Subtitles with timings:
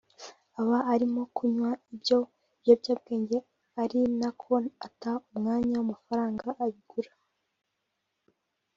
[0.61, 2.19] aba arimo kunywa ibyo
[2.61, 3.37] biyobyabwenge
[3.81, 4.51] ari nako
[4.87, 7.11] ata umwanya n’amafaranga abigura